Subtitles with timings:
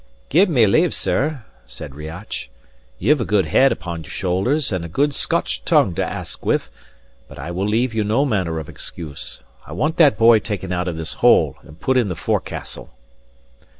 [0.29, 2.49] "Give me leave, sir," said Riach;
[2.97, 6.71] "you've a good head upon your shoulders, and a good Scotch tongue to ask with;
[7.27, 10.87] but I will leave you no manner of excuse; I want that boy taken out
[10.87, 12.89] of this hole and put in the forecastle."